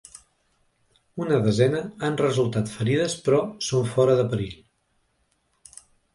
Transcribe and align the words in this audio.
Una 1.25 1.37
desena 1.47 1.81
han 2.07 2.17
resultat 2.21 2.73
ferides 2.79 3.17
però 3.27 3.43
són 3.69 3.87
fora 3.93 4.19
de 4.23 4.27
perill. 4.35 4.59